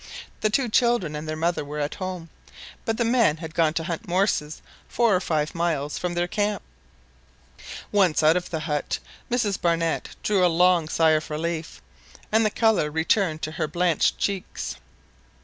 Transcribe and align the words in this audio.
The 0.39 0.49
two 0.49 0.67
children 0.67 1.15
and 1.15 1.29
their 1.29 1.35
mother 1.35 1.63
were 1.63 1.77
at 1.77 1.93
home, 1.93 2.31
but 2.85 2.97
the 2.97 3.05
men 3.05 3.37
had 3.37 3.53
gone 3.53 3.75
to 3.75 3.83
hunt 3.83 4.07
morses 4.07 4.63
four 4.89 5.15
or 5.15 5.19
five 5.21 5.53
miles 5.53 5.99
from 5.99 6.15
their 6.15 6.27
camp. 6.27 6.63
Once 7.91 8.23
out 8.23 8.35
of 8.35 8.49
the 8.49 8.61
hut, 8.61 8.97
Mrs 9.29 9.61
Barnett 9.61 10.15
drew 10.23 10.43
a 10.43 10.47
long 10.49 10.89
sigh 10.89 11.11
of 11.11 11.29
relief, 11.29 11.83
and 12.31 12.43
the 12.43 12.49
colour 12.49 12.89
returned 12.89 13.43
to 13.43 13.51
her 13.51 13.67
blanched 13.67 14.17
cheeks. 14.17 14.75